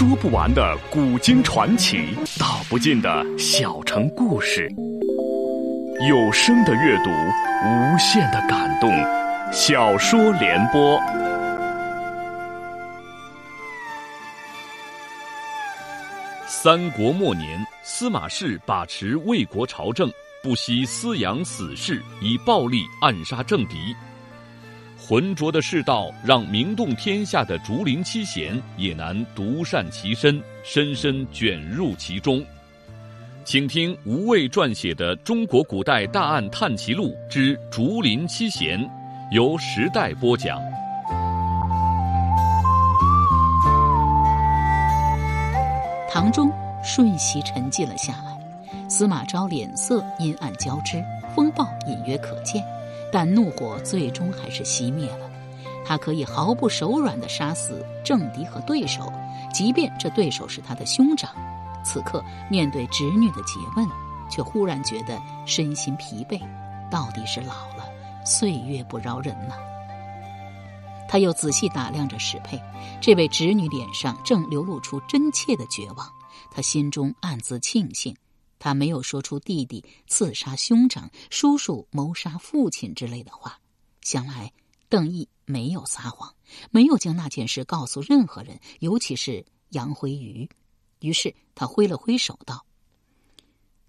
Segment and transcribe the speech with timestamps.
[0.00, 4.66] 说不完的古今传奇，道不尽的小城故事。
[6.08, 8.90] 有声的阅读，无限的感动。
[9.52, 10.98] 小说联播。
[16.46, 20.10] 三国末年，司马氏把持魏国朝政，
[20.42, 23.94] 不惜私养死士，以暴力暗杀政敌。
[25.10, 32.40] 浑浊的世道，让名动天下的竹林七贤也难独善其身，深深卷入其中。
[33.44, 38.78] 请听吴畏撰写的《中国古代大案探奇录之竹林七贤》，
[39.32, 40.60] 由时代播讲。
[46.08, 46.48] 堂中
[46.84, 51.02] 瞬息沉寂了下来，司马昭脸色阴暗交织，
[51.34, 52.64] 风暴隐约可见。
[53.12, 55.30] 但怒火最终还是熄灭了。
[55.84, 59.12] 他可以毫不手软地杀死政敌和对手，
[59.52, 61.30] 即便这对手是他的兄长。
[61.82, 63.88] 此刻面对侄女的诘问，
[64.30, 66.40] 却忽然觉得身心疲惫。
[66.90, 67.84] 到底是老了，
[68.24, 69.54] 岁月不饶人呐。
[71.08, 72.60] 他又仔细打量着史佩，
[73.00, 76.06] 这位侄女脸上正流露出真切的绝望。
[76.52, 78.14] 他心中暗自庆幸。
[78.60, 83.58] 他没有说出弟弟刺杀兄长、叔叔谋杀父亲之类的话，
[84.02, 84.52] 想来
[84.88, 86.32] 邓毅没有撒谎，
[86.70, 90.48] 没有将那件事告诉任何人，尤其是杨辉瑜。
[91.00, 92.66] 于是他挥了挥手道：“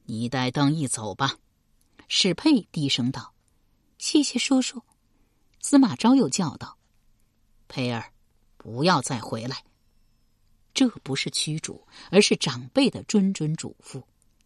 [0.07, 1.37] 你带邓毅走吧。”
[2.07, 3.33] 史佩低声道
[3.99, 4.81] ：“谢谢叔叔。”
[5.59, 6.77] 司马昭又叫道
[7.67, 8.13] ：“佩儿，
[8.57, 9.63] 不要再回来。”
[10.73, 14.01] 这不是驱逐，而是长辈的谆谆嘱咐。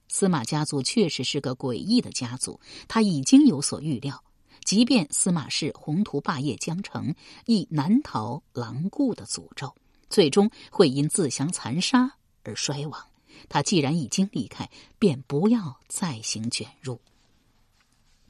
[0.08, 4.24] 司马家族确实是个诡异的家族，他已经有所预料。
[4.64, 7.14] 即便司马氏宏图霸业将成，
[7.46, 9.76] 亦难逃狼顾的诅咒，
[10.10, 12.12] 最终会因自相残杀
[12.44, 13.06] 而衰亡。
[13.50, 17.00] 他既然已经离开，便不要再行卷入。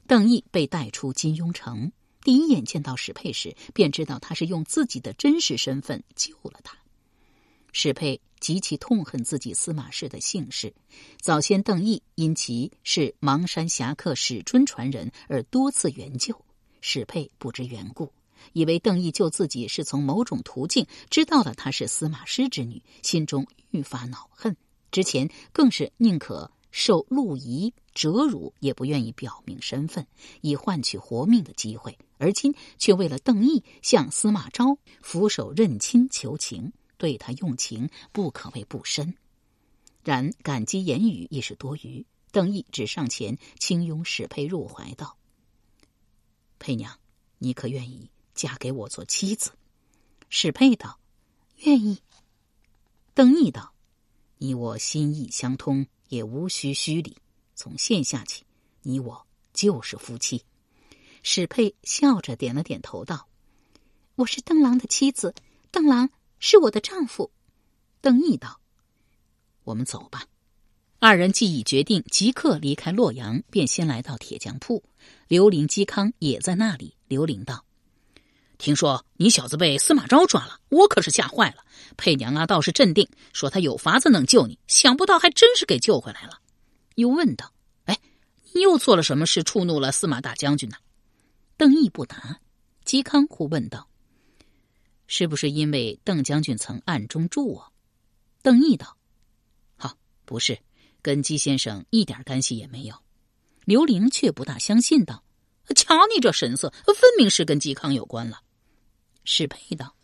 [0.06, 1.90] 邓毅被带出金庸城，
[2.22, 6.76] 第一眼见到史佩时，便知道他是用自己的真实身份救了他。
[7.78, 10.72] 史佩极其痛恨自己司马氏的姓氏。
[11.20, 16.42] 早先邓毅因其是邙山侠客史春传人而多次援救，
[16.80, 18.10] 史佩不知缘故，
[18.54, 24.56] 以为邓毅救自己是从某种途径知道了他是司马师之女，心中愈发恼恨。
[24.90, 30.06] 之前更是宁可受陆仪折辱，也不愿意表明身份，
[30.40, 31.98] 以换取活命的机会。
[32.16, 36.72] 而今却为了邓毅向司马昭俯首认亲求情。
[36.98, 39.14] 对他用情不可谓不深，
[40.02, 42.04] 然感激言语亦是多余。
[42.32, 45.16] 邓毅只上前轻拥史佩入怀道
[46.58, 46.98] ：“佩娘，
[47.38, 49.52] 你可愿意嫁给我做妻子？”
[50.28, 50.98] 史佩道
[51.64, 51.98] ：“愿意。”
[53.14, 53.72] 邓毅道
[54.38, 57.16] ：“你我心意相通，也无需虚礼。
[57.54, 58.44] 从现下起，
[58.82, 60.44] 你我就是夫妻。”
[61.22, 63.28] 史佩笑着点了点头道
[64.16, 65.34] ：“我是邓郎的妻子，
[65.70, 66.10] 邓郎。”
[66.48, 67.32] 是我的丈夫，
[68.00, 68.60] 邓毅道
[69.66, 70.26] ：“我们走吧。”
[71.00, 74.84] 二人既已决定即刻离开洛阳，便先来到铁匠铺。
[75.26, 76.96] 刘玲、嵇康也在那里。
[77.08, 77.64] 刘玲道
[78.58, 81.64] ：“听说你小子被司马昭抓了，我可是吓坏了。
[81.96, 86.40] 佩娘啊，倒是镇定，说他有法子能救你，想不到还真是给救回来了。”
[86.94, 87.52] 又问道
[87.86, 87.98] ：“哎，
[88.52, 90.76] 你又做了什么事触怒了司马大将军呢？”
[91.58, 92.38] 邓毅不答。
[92.84, 93.88] 嵇康忽问道。
[95.06, 97.72] 是不是因为邓将军曾暗中助我？
[98.42, 98.96] 邓毅道
[99.76, 100.58] ：“好，不是，
[101.02, 102.96] 跟姬先生一点干系也没有。”
[103.64, 105.24] 刘玲却不大相信道
[105.74, 108.40] ：“瞧你这神色，分明是跟嵇康有关了。”
[109.24, 109.94] 史佩道：“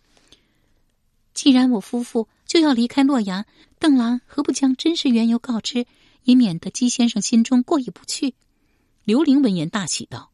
[1.35, 3.47] 既然我夫妇就要离开洛阳，
[3.79, 5.87] 邓郎何不将真实缘由告知，
[6.25, 8.35] 以免得姬先生心中过意不去？”
[9.05, 10.33] 刘玲闻言大喜道：“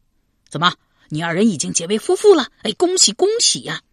[0.49, 0.75] 怎么，
[1.09, 2.51] 你二人已经结为夫妇了？
[2.63, 3.83] 哎，恭喜恭喜呀！”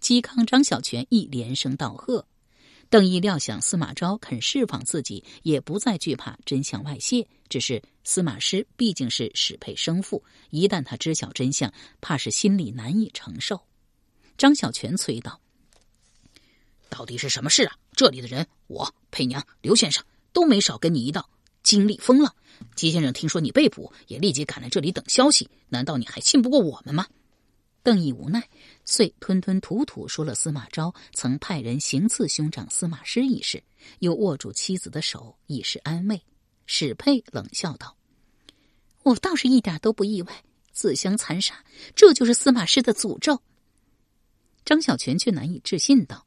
[0.00, 2.26] 嵇康、张小泉亦连声道贺。
[2.88, 7.28] 邓毅料想司马昭肯释放自己，也不再惧怕真相外泄。
[7.48, 13.60] 只是司马师毕竟是史佩生父，一旦他知晓真相，怕是心里难以承受。
[14.36, 15.40] 张小泉催道
[16.90, 17.76] ：“到底是什么事啊？
[17.92, 21.28] 这里的人，我、佩娘、刘先生都没少跟你一道
[21.62, 22.34] 经历风浪。
[22.74, 25.48] 姬先生听说你被捕，也立即赶来这里等消息。
[25.68, 27.06] 难道你还信不过我们吗？”
[27.82, 28.48] 邓毅无奈，
[28.84, 33.62] 遂吞吞吐吐说了司马昭曾派人行刺兄长司马师一事，
[34.00, 36.22] 又握住妻子的手以示安慰。
[36.66, 37.96] 史佩冷笑道
[39.02, 41.64] ：“我倒是一点都不意外，自相残杀，
[41.96, 43.42] 这就是司马师的诅咒。”
[44.64, 46.26] 张小泉却难以置信道：“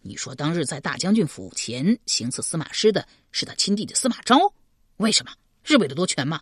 [0.00, 4.54] 你说当日在大将军府前行刺司马师的是他亲弟弟司马昭，
[4.98, 5.32] 为什么？
[5.64, 6.40] 是为了夺权吗？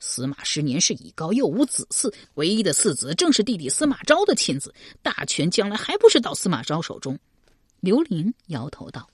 [0.00, 7.18] 司马师年事已高，又无子嗣，唯一的次子正是弟弟司马昭的亲子，大权将来还不是到司马昭手中？
[7.80, 9.08] 刘玲摇头道：“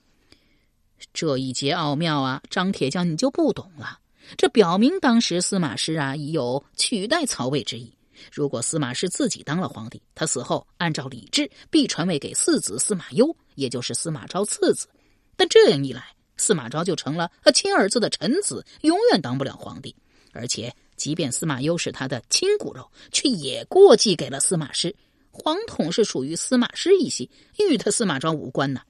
[1.13, 3.99] 这一节奥妙啊，张铁匠你就不懂了。
[4.37, 7.93] 这表明当时司马师啊已有取代曹魏之意。
[8.31, 14.87] 如果司马师自己当了皇帝，他死后按照礼制必传位给四子司马攸，也就是司马昭次子。
[15.35, 19.93] 但这样一来，司马昭就成了他亲儿子的臣子，永远当不了皇帝。
[20.33, 24.95] 而且，即便司马攸是他的亲骨肉，却也过继给了司马师。
[25.31, 28.81] 黄统是属于司马师一系，与他司马昭无关呢。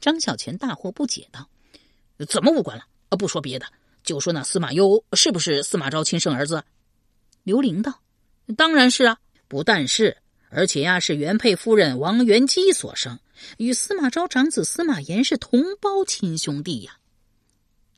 [0.00, 1.48] 张小泉大惑不解道
[2.28, 2.84] ：“怎么无关了？
[3.08, 3.66] 啊，不说别的，
[4.02, 6.64] 就说那司马攸是不是司马昭亲生儿子？”
[7.44, 8.00] 刘玲道
[8.56, 10.16] ：“当然是啊，不但是，
[10.50, 13.18] 而且呀，是原配夫人王元姬所生，
[13.58, 16.98] 与司马昭长子司马炎是同胞亲兄弟呀。”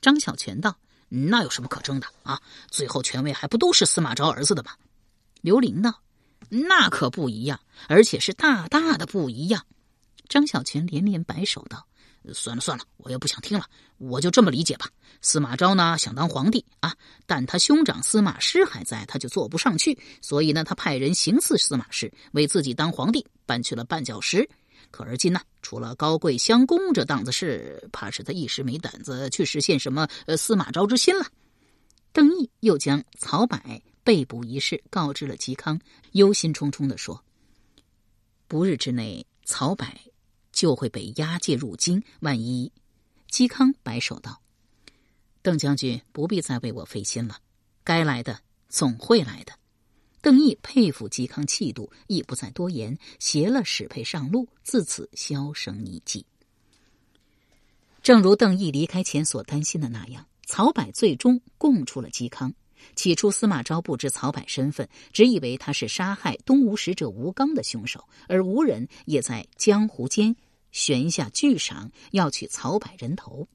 [0.00, 0.76] 张小泉道。
[1.08, 2.40] 那有什么可争的啊？
[2.70, 4.72] 最后权位还不都是司马昭儿子的吗？
[5.40, 6.00] 刘玲道
[6.48, 9.64] ：“那可不一样，而且是大大的不一样。”
[10.28, 11.86] 张小泉连连摆手道
[12.32, 13.66] ：“算了算了，我也不想听了，
[13.98, 14.88] 我就这么理解吧。
[15.20, 16.94] 司马昭呢想当皇帝啊，
[17.26, 24.48] 但他兄长司马师还在，他就坐不上去，所以呢他派人行刺司马师，为自己当皇帝搬去了绊脚石。”
[24.90, 31.26] 可而今呢，除了高贵相公这档子事，怕是他一时没胆子去实现什么呃司马昭之心了。
[32.12, 33.58] 邓毅又将曹柏
[34.04, 35.80] 被捕一事告知了嵇康，
[36.12, 37.24] 忧心忡忡的说
[38.46, 39.86] ：“不日之内，曹柏
[40.52, 42.02] 就会被押解入京。
[42.20, 42.70] 万一……”
[43.32, 44.40] 嵇康摆手道
[45.42, 47.38] ：“邓将军不必再为我费心了，
[47.82, 48.38] 该来的
[48.68, 49.52] 总会来的。”
[50.24, 56.24] 邓毅佩服嵇康气度，亦不再多言，携了史佩上路，自此销声匿迹。
[58.02, 62.54] 正如邓毅离开前所担心的那样，曹柏最终供出了嵇康。
[62.96, 70.34] 起初，司马昭不知曹柏身份，只以为他是杀害东吴使者吴刚的凶手，而吴人也在江湖间
[70.72, 73.46] 悬下巨赏，要取曹柏人头。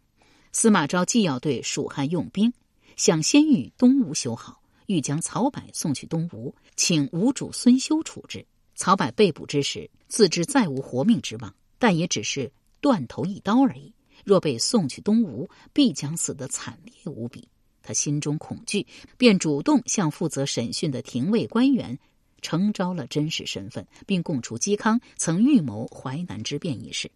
[0.52, 2.54] 司马昭既要对蜀汉用兵，
[2.96, 4.62] 想先与东吴修好。
[4.90, 8.44] 欲将曹柏送去东吴，请吴主孙休处置。
[8.74, 12.52] 曹柏被捕之时，自知再无活命之望，但也只是
[12.82, 13.94] 断头一刀而已。
[14.26, 17.48] 若被送去东吴，必将死得惨烈无比。
[17.84, 22.00] 他心中恐惧，便主动向负责审讯的廷尉官员
[22.42, 27.12] 呈招了真实身份，并供出嵇康曾预谋淮南之变一事。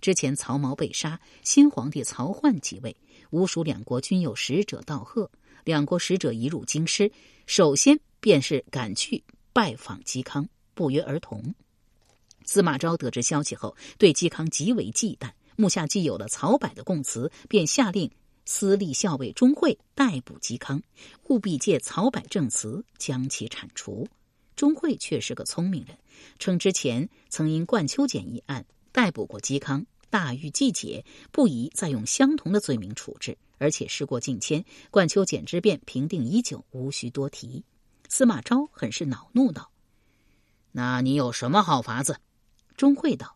[0.00, 2.96] 之前曹髦被杀，新皇帝曹奂即位，
[3.30, 5.28] 吴蜀两国均有使者道贺。
[5.66, 7.10] 两国使者一入京师，
[7.44, 11.56] 首先便是赶去拜访嵇康，不约而同。
[12.44, 15.28] 司马昭得知消息后，对嵇康极为忌惮。
[15.56, 18.08] 目下既有了曹柏的供词，便下令
[18.44, 20.80] 私立校尉钟会逮捕嵇康，
[21.24, 24.06] 务必借曹柏证词将其铲除。
[24.54, 25.98] 钟会却是个聪明人，
[26.38, 33.36] 称之前曾因冠秋俭一案逮捕过嵇康，大狱既解，不宜再用相同的罪名处置。
[33.58, 37.64] 而且事过境迁，冠秋简之变平定已久，无需多提。
[38.08, 39.70] 司马昭很是恼怒道
[40.72, 42.18] ：“那你有什么好法子？”
[42.76, 43.34] 钟会道：“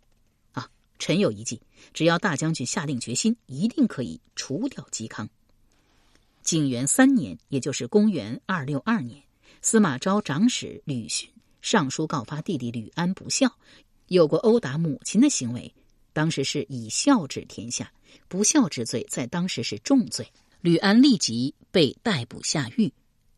[0.53, 0.69] 啊，
[0.99, 1.63] 臣有一计，
[1.95, 5.27] 只要大将军下定决心，一定可以除掉嵇康。”
[6.45, 9.23] 景元三年，也就是公元二六二年，
[9.63, 11.31] 司马昭长史吕逊
[11.63, 13.57] 上书告发弟弟吕安不孝，
[14.09, 15.75] 有过殴打母亲的行为。
[16.13, 17.93] 当时是以孝治天下，
[18.29, 20.27] 不孝之罪在当时是重罪。
[20.61, 22.93] 吕安立即被逮捕下狱，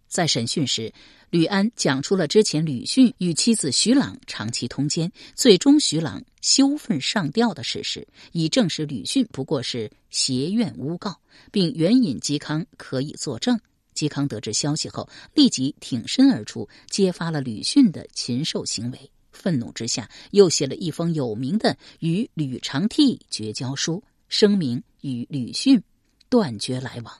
[0.08, 0.92] 在审讯时，
[1.30, 11.20] 吕安讲出了之前吕逊与妻子徐朗长期通奸，最终徐朗羞愤上吊的事实，以证实吕逊不过是挟怨诬告，
[11.52, 13.60] 并援引嵇康可以作证。
[13.94, 19.10] 嵇康得知消息后，立即挺身而出，揭发了吕逊的禽兽行为。
[19.32, 25.82] 愤怒之下，又写了一封有名的与吕长替绝交书，声明与吕逊
[26.28, 27.14] 断绝来往。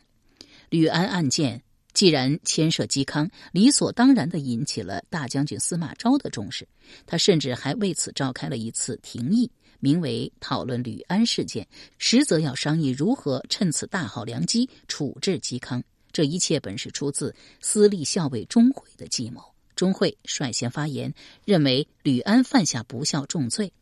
[0.69, 6.67] 吕安案件既然牵涉嵇康，理所当然的引起了大将军司马昭的重视。
[7.07, 9.51] 他甚至还为此召开了一次廷议，
[9.81, 11.67] 名为“讨论吕安事件”，
[11.99, 15.83] 实则要商议如何趁此大好良机处置嵇康。
[16.11, 19.52] 这一切本是出自私立校尉钟会的计谋。
[19.83, 21.13] 钟会率先发言，
[21.45, 23.73] 认为吕安犯下不孝重罪，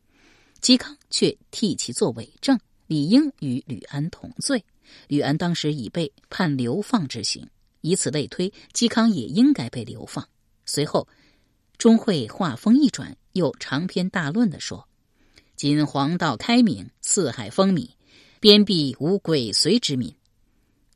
[0.62, 4.64] 嵇康却替其作伪证，理应与吕安同罪。
[5.08, 7.46] 吕安当时已被判流放之刑，
[7.82, 10.26] 以此类推，嵇康也应该被流放。
[10.64, 11.06] 随后，
[11.76, 14.88] 钟会话锋一转，又长篇大论的说
[15.54, 17.90] ：“今黄道开明，四海风靡，
[18.40, 20.14] 边壁无鬼随之民，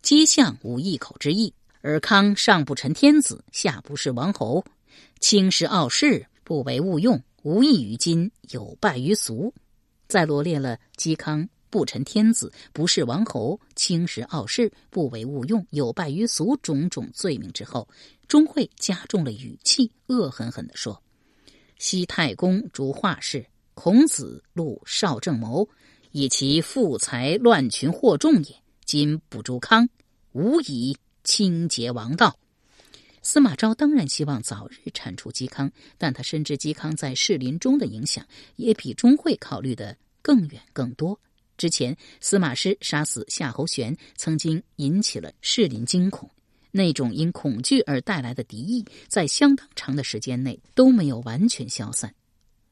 [0.00, 1.52] 皆向无一口之意。
[1.82, 4.64] 尔康上不成天子，下不是王侯，
[5.20, 9.52] 轻视傲世，不为物用，无益于今，有败于俗。
[10.08, 17.88] 再罗列了嵇康不成天子，不是王侯，轻视傲世，不为物用，有败于俗种种罪名之后，
[18.28, 21.02] 钟会加重了语气，恶狠狠地说
[21.78, 25.68] ：“西太公逐画室，孔子录少正谋，
[26.12, 28.56] 以其富财乱群惑众也。
[28.84, 29.88] 今不诛康，
[30.32, 32.36] 无以。”清洁王道，
[33.24, 38.24] 司马昭当然希望早日铲除嵇康，但他深知嵇康在士林中的影响
[38.56, 41.18] 也比钟会考虑的更远更多。
[41.56, 46.30] 之前司马师杀死夏侯玄，曾经引起了士林惊恐，
[46.70, 52.14] 那种因恐惧而带来的敌意，在相当长的时间内都没有完全消散。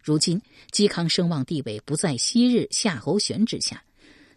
[0.02, 0.38] 如今
[0.70, 3.82] 嵇康声望地位不在昔日夏侯玄之下。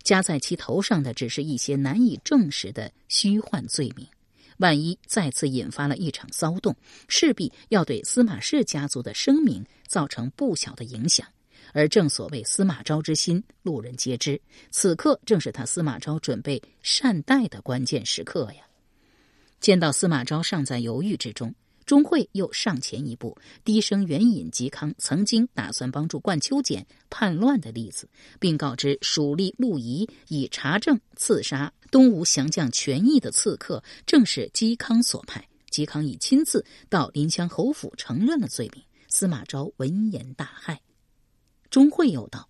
[0.01, 4.07] 加在其头上的只是一些难以证实的虚幻罪名，
[4.57, 6.75] 万一再次引发了一场骚动，
[7.07, 11.27] 势必要对司马氏家族的声名造成不小的影响。
[11.73, 14.39] 而正所谓司马昭之心，路人皆知。
[14.71, 18.63] 此刻正是他司马昭准备善待的关键时刻呀！
[19.59, 21.53] 见到司马昭尚在犹豫之中。
[21.85, 35.47] 钟会又上前一步，低声援引嵇康曾经打算帮助冠秋俭叛乱的例子，并告知蜀吏陆仪以查证刺杀东吴降将权益的刺客正是嵇康所派。
[35.69, 38.83] 嵇康已亲自到临湘侯府承认了罪名。
[39.07, 40.77] 司马昭闻言大骇。
[41.69, 42.49] 钟会又道：“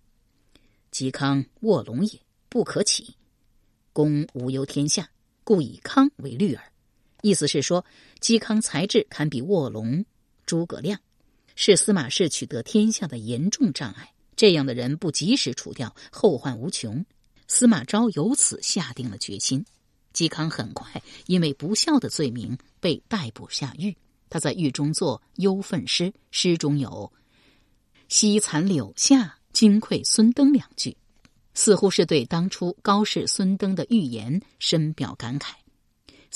[0.90, 3.14] 嵇康卧龙也，不可起。
[3.92, 5.10] 公无忧天下，
[5.44, 6.64] 故以康为虑耳。”
[7.22, 7.84] 意思是说，
[8.20, 10.04] 嵇康才智堪比卧龙
[10.44, 11.00] 诸葛亮，
[11.54, 14.12] 是司马氏取得天下的严重障碍。
[14.36, 17.04] 这样的人不及时除掉，后患无穷。
[17.48, 19.64] 司马昭由此下定了决心。
[20.12, 23.96] 嵇康很快因为不孝的罪名被逮捕下狱。
[24.28, 27.12] 他在狱中作忧愤诗，诗中有
[28.08, 30.96] “惜残柳下，金愧孙登”两句，
[31.54, 35.52] 似乎是对当初高氏孙登的预言深表感慨。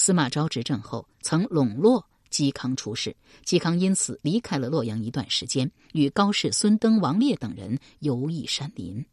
[0.02, 3.14] 司马昭执政后，曾笼络嵇康出仕，
[3.44, 9.04] 嵇康因此离开了洛阳一段时间，与高氏孙登、王烈等人游弋山林。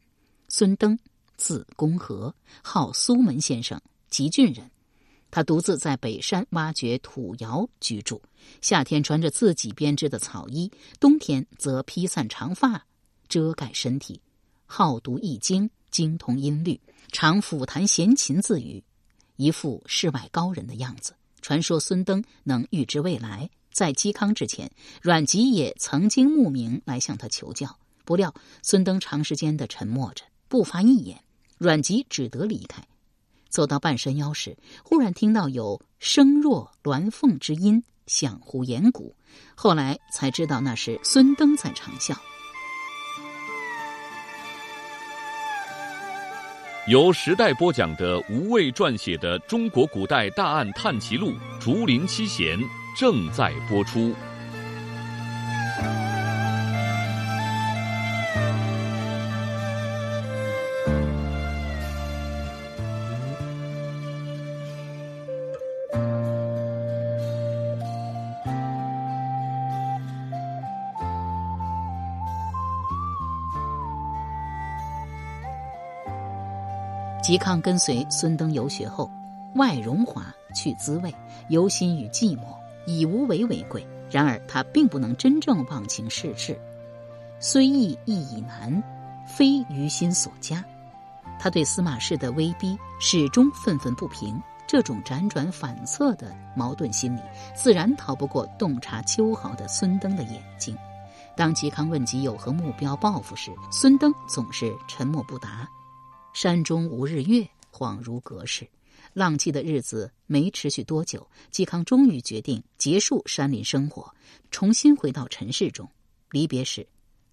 [0.48, 0.98] 孙登
[1.36, 4.72] 字公和，号苏门先生，吉郡人。
[5.30, 8.22] 他独自在北山挖掘土窑居住，
[8.62, 12.82] 夏天穿着自己编织的草衣，冬天则披散长发
[13.28, 14.22] 遮盖身体，
[14.66, 16.80] 好读易经，精通音律，
[17.12, 18.82] 常抚弹弦琴自娱。
[19.38, 21.14] 一副世外高人的样子。
[21.42, 23.50] 传说孙登能预知未来。
[23.72, 24.70] 在嵇康之前，
[25.02, 27.78] 阮籍也曾经慕名来向他求教。
[28.04, 31.24] 不料孙登长时间的沉默着，不发一言。
[31.60, 32.84] 阮籍只得离开。
[33.50, 39.16] 走到半山腰时，忽然听到有声若鸾凤之音，响乎岩谷。
[39.56, 42.18] 后来才知道那是孙登在长啸。
[46.88, 52.58] 由时代播讲的吴畏撰写的《中国古代大案探奇录·竹林七贤》
[52.98, 54.16] 正在播出。
[77.38, 79.12] 嵇康跟随孙登游学后，
[79.54, 81.14] 外荣华，去滋味，
[81.50, 83.86] 游心与寂寞，以无为为贵。
[84.10, 86.60] 然而他并不能真正忘情世事，
[87.40, 88.82] 虽易亦已难，
[89.28, 90.66] 非于心所加。
[91.38, 97.22] 他对司马氏的威逼始终愤愤不平，这种辗转反侧的矛盾心理，
[97.54, 100.76] 自然逃不过洞察秋毫的孙登的眼睛。
[101.36, 105.70] 当嵇康问及有何目标报复时，孙登总是沉默不答。
[106.34, 108.68] 山中无日月，恍如隔世。
[109.14, 114.14] 浪迹的日子没持续多久，嵇康终于决定结束山林生活，
[114.52, 115.90] 重新回到尘世中。
[116.30, 116.88] 离别时，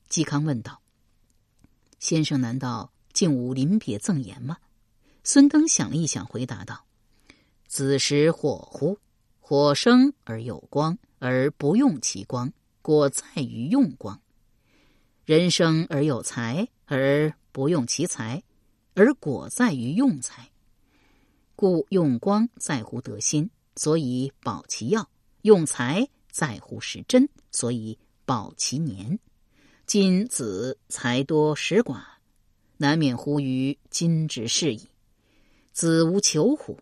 [0.09, 0.81] 嵇康问道
[2.01, 4.57] ：“先生难道竟无临别赠言吗？”
[5.23, 6.87] 孙登想了一想，回答道
[7.69, 8.99] ：“子时火乎？
[9.41, 14.19] 火生而有光，而不用其光，果在于用光；
[15.27, 18.43] 人生而有才，而不用其才。”
[18.95, 20.51] 而果在于用才，
[21.57, 25.09] 故用光在乎得心，所以保其药；
[25.43, 29.19] 用才在乎时真，所以保其年。
[29.85, 32.03] 今子才多识寡，
[32.77, 34.89] 难免乎于今之事矣。
[35.73, 36.79] 子无求乎？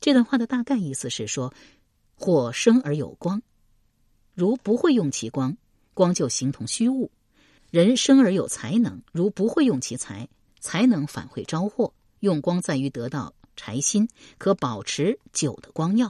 [0.00, 1.52] 这段话的大概意思是说：
[2.14, 3.42] 火生而有光，
[4.34, 5.56] 如不会用其光，
[5.94, 7.10] 光就形同虚物；
[7.70, 10.28] 人生而有才能，如不会用其才，
[10.60, 11.92] 才能返回招祸。
[12.20, 16.08] 用光在于得到柴薪，可保持久的光耀；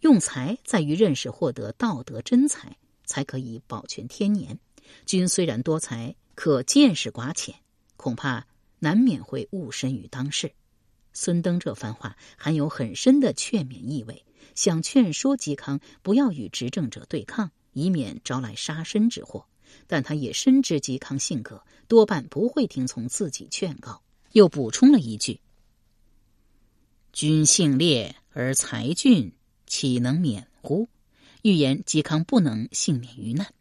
[0.00, 4.58] 用才在于认识获得道德真才，才可以保全天年。
[5.06, 7.54] 君虽然多才，可见识寡浅，
[7.96, 8.46] 恐怕
[8.80, 10.52] 难免会误身于当世。
[11.12, 14.24] 孙登这番话含有很深的劝勉意味，
[14.56, 19.46] 想劝说嵇康不要与执政者对抗，以免招来杀身之祸。
[19.86, 24.02] 但他也深知嵇康性格多半不会听从自己劝告，
[24.32, 25.40] 又补充了一句
[27.12, 29.32] ：“君性烈而才俊，
[29.66, 30.88] 岂能免乎？”
[31.42, 33.52] 预言嵇康不能幸免于难。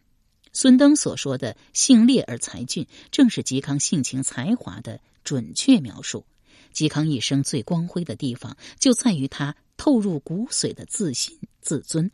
[0.54, 6.26] 孙登所说的“性烈而才俊”，正是嵇康性情才华的准确描述。
[6.74, 12.10] 嵇康一生最光辉的地方，就在于他透入骨髓的自信、自尊，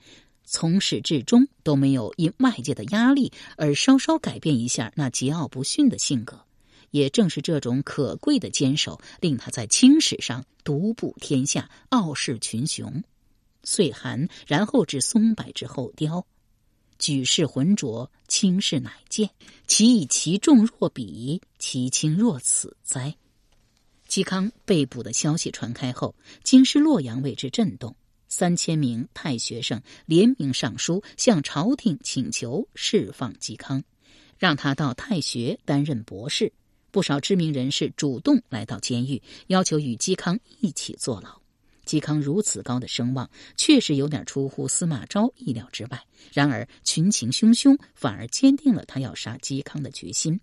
[0.51, 6.43] 从始至终都没有因外界的压力而稍稍改变一下那桀骜不驯的性格。
[6.89, 13.03] 也正是这种可贵的坚守，令他在青史上独步天下，傲视群雄。
[13.63, 16.25] 岁寒，然后至松柏之后凋，
[16.97, 19.29] 举世浑浊，轻视乃见。
[19.67, 23.15] 其以其重若彼，其轻若此哉？
[24.09, 27.95] 嵇康被捕的消息传开后，京师洛阳为之震动。
[28.29, 33.83] 三千名太学生联名上书，向朝廷请求释放嵇康，
[34.38, 36.53] 让他到太学担任博士。
[36.91, 41.41] 不少知名人士主动来到监狱，要求与嵇康一起坐牢。
[41.86, 46.03] 嵇康如此高的声望，确实有点出乎司马昭意料之外。
[46.31, 50.39] 然而群情汹汹，反而坚定了他要杀嵇康的决心。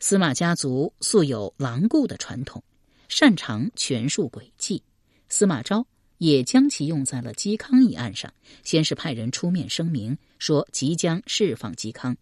[0.00, 2.62] 司马家族素有狼顾的传统。
[3.08, 4.82] 擅长权术诡计，
[5.28, 5.86] 司马昭
[6.18, 8.32] 也将其用在了嵇康一案上。
[8.64, 12.16] 先是派人出面声明说即将释放嵇康，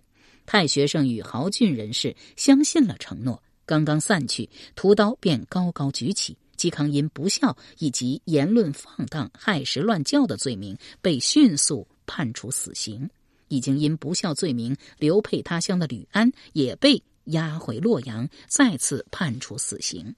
[0.47, 3.43] 太学生与豪俊人士相信了承诺。
[3.67, 6.37] 刚刚散去，屠刀便高高举起。
[6.57, 13.11] 嵇康因不孝以及言论放荡、害时乱教的罪名，被迅速判处死刑。
[13.49, 20.15] 已经因不孝罪名流配他乡的吕安，也被押回洛阳，再次判处死刑。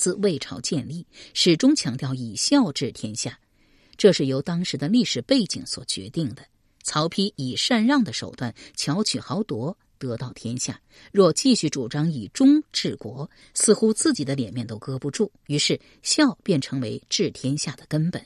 [0.00, 3.38] 自魏朝建立，始终强调以孝治天下，
[3.98, 6.42] 这是由当时的历史背景所决定的。
[6.82, 10.80] 曹丕以禅让的手段巧取豪夺，得到天下。
[11.12, 15.30] 若继续主张以忠治国，似乎自己的脸面都搁不住。
[15.48, 18.24] 于是孝便成为治天下的根本。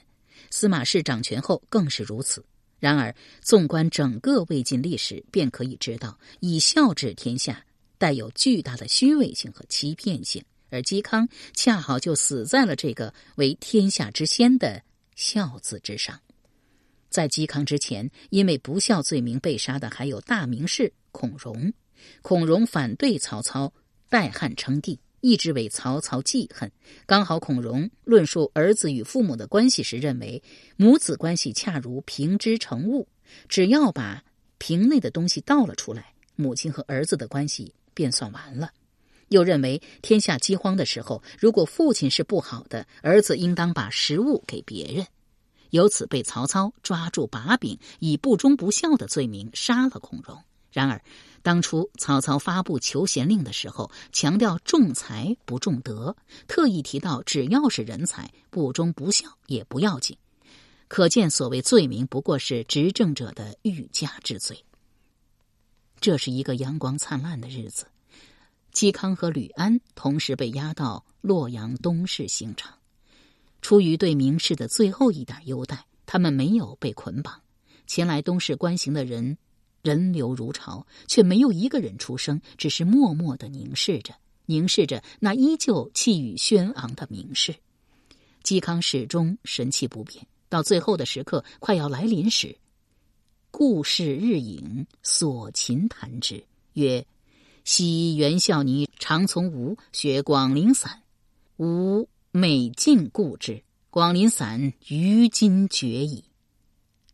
[0.50, 2.44] 司马氏掌权后更是如此。
[2.78, 7.66] 然而，纵观整个魏晋历史，便可以知道，以孝治天下
[7.98, 10.40] 带有巨大的虚伪性和欺骗性。
[10.74, 14.82] 而嵇康恰好就死在了这个为天下之先的
[15.14, 16.20] “孝”字之上。
[17.08, 21.72] 在嵇康之前，因为不孝罪名被杀的还有大名士孔融。
[22.22, 23.72] 孔融反对曹操
[24.08, 26.70] 代汉称帝，一直为曹操记恨。
[27.06, 30.42] 刚好孔融论述儿子与父母的关系时，认为
[30.76, 33.06] 母子关系恰如瓶之成物，
[33.48, 34.24] 只要把
[34.58, 38.72] 瓶内的东西倒了出来，母亲和儿子的关系便算完了。
[39.28, 45.06] 又认为天下饥荒的时候，如果父亲是不好的，儿子应当把食物给别人，
[45.70, 50.38] 由此被曹操抓住把柄，以不忠不孝的罪名杀了孔融。
[50.70, 51.00] 然而，
[51.42, 56.16] 当初曹操发布求贤令的时候，强调重才不重德，
[56.48, 60.16] 特意提到只要是人才，不忠不孝也不要紧。
[60.88, 64.64] 可见，所谓罪名不过是执政者的欲加之罪。
[66.00, 67.86] 这是一个阳光灿烂的日子。
[68.74, 72.76] 嵇康和吕安同时被押到洛阳东市刑场，
[73.62, 77.40] 出于对名士的最后一点优待，他们没有被捆绑。
[77.86, 79.38] 前来东市观刑的人
[79.80, 84.12] 人流如潮，却没有一个人出声，只是默默的凝视着，
[84.46, 87.54] 凝视着那依旧气宇轩昂的名士。
[88.42, 92.58] 嵇康始终神气不变，到最后的时刻快要来临时，
[93.52, 97.06] 故事日影，所琴弹之，曰。
[97.64, 101.02] 昔袁孝尼常从吴学广陵散，
[101.56, 103.62] 吾每尽顾之。
[103.88, 106.24] 广陵散于今绝矣。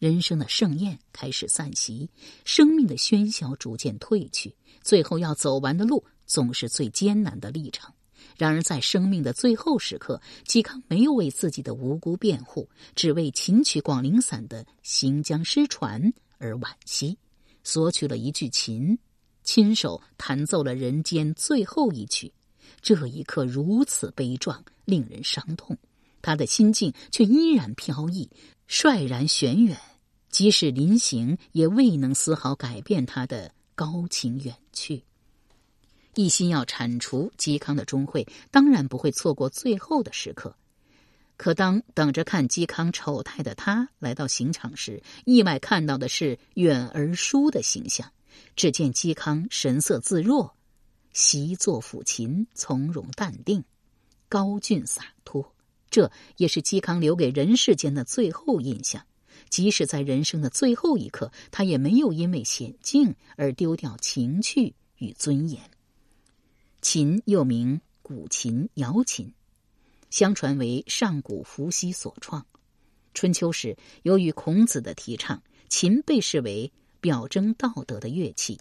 [0.00, 2.10] 人生的盛宴开始散席，
[2.44, 7.92] 生命的喧嚣逐渐褪去，最后要走完的路总是最艰难的历程。
[8.36, 17.16] 然而在生命的最后时刻，嵇康没有为自己的无辜辩护，只为琴曲广陵散的行将失传而惋惜，
[17.62, 18.98] 索取了一句琴。
[19.52, 22.32] 亲手弹奏了人间最后一曲。
[22.80, 25.76] 这一刻如此悲壮，令人伤痛，
[26.22, 28.30] 他的心境却依然飘逸，
[28.68, 29.76] 率然玄远。
[30.28, 35.02] 即使临行，也未能丝毫改变他的高情远去。
[36.14, 40.54] 一心要铲除嵇康的钟会，当然不会错过最后的时刻。
[41.36, 48.12] 可当等着看嵇康丑态的他来到刑场时，意外看到的是远而疏的形象。
[48.56, 50.54] 只见嵇康神色自若，
[51.12, 53.64] 习坐抚琴，从容淡定，
[54.28, 55.54] 高峻洒脱。
[55.90, 59.04] 这也是嵇康留给人世间的最后印象。
[59.48, 65.60] 即使在人生的最后一刻，他也没有因为险境而丢掉情趣与尊严。
[66.82, 69.32] 琴又名古琴、瑶琴，
[70.10, 72.46] 相传为上古伏羲所创。
[73.12, 78.58] 春秋时，由于孔子的提倡，琴被视为表征道德的乐器。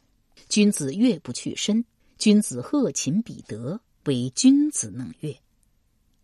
[0.48, 1.84] 君子乐不去身，
[2.18, 5.36] 君子贺琴比德，为君子能乐。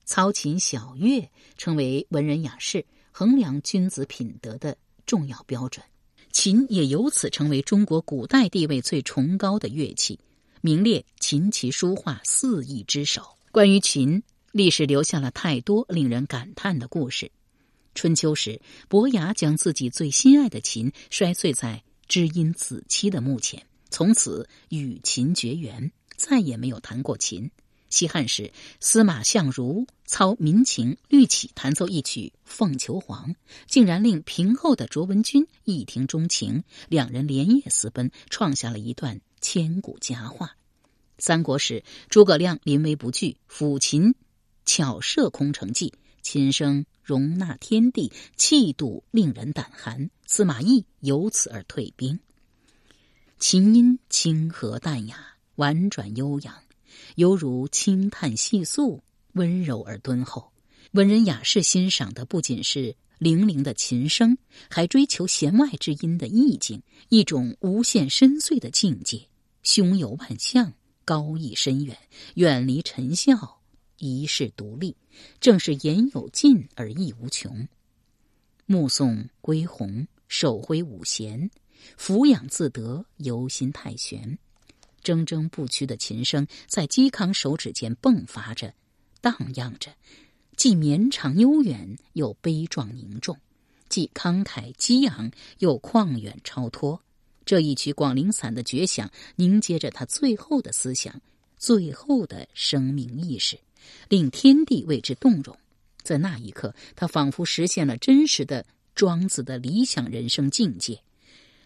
[0.05, 5.85] 操琴小乐成为文人雅士衡量君子品德的重要标准。
[6.31, 10.19] 琴也由此成为中国古代地位最崇高的乐器。
[10.61, 13.23] 名列琴棋书画四艺之首。
[13.51, 17.31] 关于琴，历史留下了太多令人感叹的故事。
[17.93, 27.49] 春秋时，伯牙将自己最心爱的琴摔碎在知音子期的墓前，从此与琴绝缘，再也没有弹过琴。
[27.89, 33.29] 西汉时，司马相如操民琴绿绮弹奏一曲《凤求凰》，
[33.67, 39.21] 竟然令平后的卓文君一听钟情，两人连夜私奔，创下了一段。
[39.39, 40.57] 千古佳话。
[41.19, 44.15] 三国时，诸葛亮临危不惧，抚琴
[44.65, 50.09] 巧设空城计，琴声容纳天地，气度令人胆寒。
[50.25, 52.19] 司马懿由此而退兵。
[53.37, 55.17] 琴音清和淡雅，
[55.55, 56.55] 婉转悠扬，
[57.15, 60.51] 犹如轻叹细诉，温柔而敦厚。
[60.93, 64.37] 文人雅士欣赏的不仅是灵灵的琴声，
[64.69, 69.21] 还追求弦外之音的意境，一种无限深邃的境界。
[69.61, 71.97] 胸有万象，高义深远，
[72.35, 73.54] 远离尘嚣，
[73.97, 74.95] 一世独立，
[75.39, 77.67] 正是言有尽而意无穷。
[78.65, 81.49] 目送归鸿，手挥五弦，
[81.97, 84.37] 俯仰自得，游心太玄。
[85.03, 88.73] 铮铮不屈的琴声在嵇康手指间迸发着，
[89.21, 89.91] 荡漾着，
[90.57, 93.35] 既绵长悠远，又悲壮凝重；
[93.87, 95.29] 既慷慨激昂，
[95.59, 96.99] 又旷远超脱。
[97.45, 101.21] 这一曲《广陵散》的绝响，凝结着他最后的思想、
[101.55, 103.59] 最后的生命意识，
[104.09, 105.57] 令天地为之动容。
[106.03, 111.01] 在那一刻，他仿佛实现了真实的庄子的理想人生境界：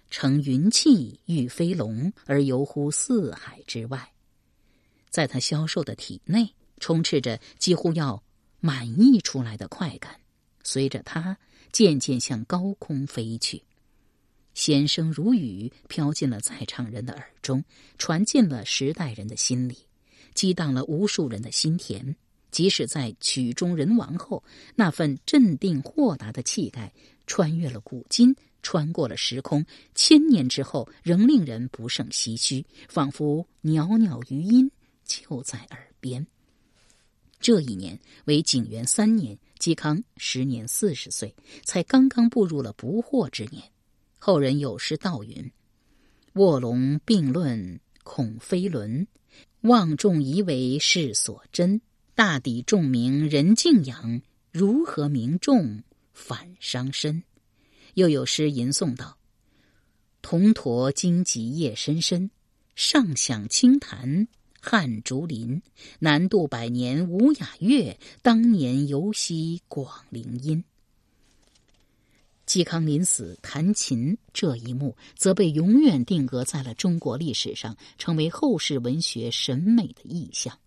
[0.10, 4.12] 乘云气，御飞龙，而游乎四海之外。
[5.10, 8.24] 在他消瘦的体内，充斥着几乎要
[8.60, 10.20] 满溢出来的快感，
[10.64, 11.38] 随着他
[11.72, 13.64] 渐渐向高空飞去。
[14.54, 17.64] 弦声如雨，飘进了在场人的耳中，
[17.98, 19.78] 传进了时代人的心里，
[20.34, 22.16] 激荡了无数人的心田。
[22.52, 24.44] 即使在曲终人亡后，
[24.76, 26.92] 那份镇定豁达的气概，
[27.28, 29.64] 穿越了古今，穿过了时空，
[29.94, 34.72] 千年之后仍令人不胜唏嘘，仿佛袅袅余音
[35.06, 36.26] 就在耳边。
[37.40, 43.64] 这一年为景元三年，嵇康时年四十岁，才刚刚步入了不惑之年。
[44.18, 45.50] 后人有诗道云
[46.34, 49.08] ：“卧龙并论恐飞轮，
[49.62, 51.82] 望众疑为世所真。
[52.16, 57.24] 大抵众名人敬仰，如何名众反伤身？”
[57.96, 59.18] 又有诗吟诵道
[60.22, 62.30] ：“铜驼荆棘夜深深，
[62.76, 64.28] 上响清潭
[64.62, 65.62] 汉竹林。
[66.00, 70.64] 南渡百年无雅乐，当年犹惜广陵音。”
[72.50, 80.58] 嵇康临死弹琴这一幕，则被永远定格在了中国历史上，成为后世文学审美的意象。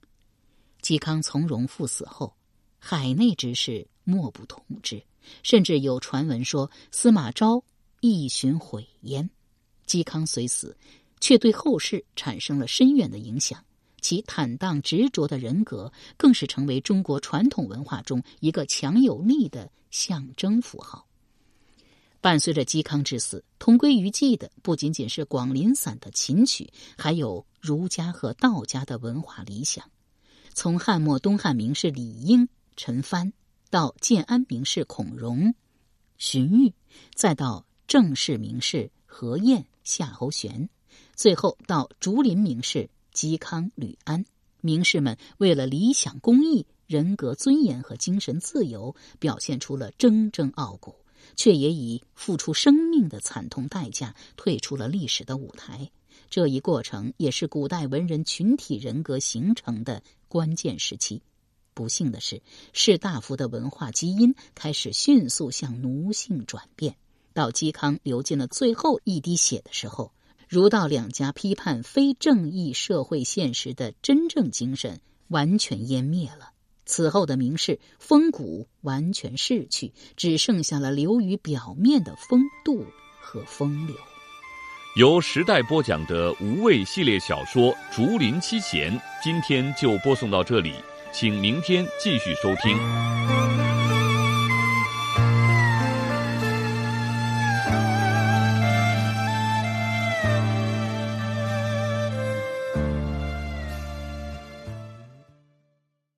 [0.81, 2.37] 嵇康从容赴死后，
[2.79, 5.03] 海内之事莫不同之，
[5.43, 7.65] 甚至有传闻说司马昭
[8.01, 9.29] 一寻悔焉。
[9.85, 10.77] 嵇康虽死，
[11.19, 13.59] 却对后世产生了深远的影响。
[14.01, 21.09] 其坦荡执着的人格，更是成为中国传统文化中一个强有力的象征符号。
[22.23, 29.85] 伴随着嵇康之死，同归于尽的不仅仅是《广陵散》的琴曲，还有儒家和道家的文化理想。
[30.55, 33.33] 从汉末东汉名士李英、陈蕃，
[33.71, 35.53] 到建安名士孔融、
[36.17, 36.73] 荀彧，
[37.13, 40.69] 再到正式名士何晏、夏侯玄，
[41.17, 44.25] 最后到竹林名士嵇康、吕安，
[44.61, 50.95] 名士们为了理想公义、人格尊严和精神自由，表现出了铮铮傲骨，
[51.37, 55.91] 却也以付出生命的惨痛代价退出了历史的舞台。
[56.31, 61.23] 这一过程也是古代文人群体人格形成的关键时期。
[61.75, 62.43] 不幸的是，
[62.73, 66.97] 士大夫的文化基因开始迅速向奴性转变。
[67.35, 70.13] 到嵇康流尽了最后一滴血的时候，
[70.49, 76.52] 儒道两家批判非正义社会现实的真正精神完全湮灭了。
[76.85, 82.85] 此后的名士风骨完全逝去，只剩下了流于表面的风度
[83.21, 83.97] 和风流。
[84.97, 88.93] 由时代播讲的无畏系列小说《竹林七贤》，
[89.25, 90.75] 今天就播送到这里，
[91.13, 93.82] 请明天继续收听。